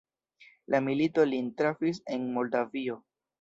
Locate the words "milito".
0.85-1.25